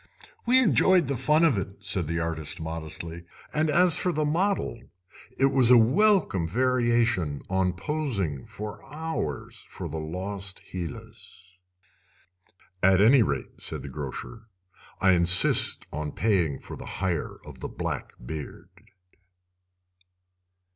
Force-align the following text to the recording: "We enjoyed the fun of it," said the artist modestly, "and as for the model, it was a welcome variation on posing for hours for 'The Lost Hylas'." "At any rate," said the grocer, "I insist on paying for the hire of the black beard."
"We 0.47 0.57
enjoyed 0.57 1.07
the 1.07 1.15
fun 1.15 1.45
of 1.45 1.59
it," 1.59 1.77
said 1.81 2.07
the 2.07 2.19
artist 2.19 2.59
modestly, 2.59 3.23
"and 3.53 3.69
as 3.69 3.97
for 3.99 4.11
the 4.11 4.25
model, 4.25 4.81
it 5.37 5.51
was 5.51 5.69
a 5.69 5.77
welcome 5.77 6.47
variation 6.47 7.43
on 7.51 7.73
posing 7.73 8.47
for 8.47 8.83
hours 8.91 9.63
for 9.69 9.87
'The 9.87 9.99
Lost 9.99 10.59
Hylas'." 10.73 11.59
"At 12.81 12.99
any 12.99 13.21
rate," 13.21 13.61
said 13.61 13.83
the 13.83 13.89
grocer, 13.89 14.47
"I 14.99 15.11
insist 15.11 15.85
on 15.93 16.13
paying 16.13 16.57
for 16.57 16.75
the 16.75 16.87
hire 16.97 17.37
of 17.45 17.59
the 17.59 17.69
black 17.69 18.13
beard." 18.25 18.69